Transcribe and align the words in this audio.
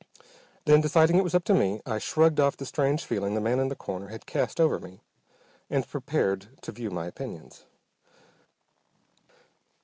Then, 0.65 0.81
deciding 0.81 1.17
it 1.17 1.23
was 1.23 1.35
up 1.35 1.43
to 1.43 1.53
me, 1.53 1.79
I 1.85 1.99
shrugged 1.99 2.39
off 2.39 2.57
the 2.57 2.65
strange 2.65 3.05
feeling 3.05 3.35
the 3.35 3.39
man 3.39 3.59
in 3.59 3.67
the 3.67 3.75
corner 3.75 4.07
had 4.07 4.25
cast 4.25 4.59
over 4.59 4.79
me, 4.79 5.03
and 5.69 5.87
prepared 5.87 6.47
to 6.63 6.71
view 6.71 6.89
my 6.89 7.05
opinions. 7.05 7.65